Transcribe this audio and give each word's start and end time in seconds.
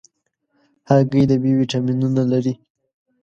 هګۍ 0.89 1.23
د 1.29 1.31
B 1.41 1.43
ویټامینونه 1.59 2.21
لري. 2.31 2.53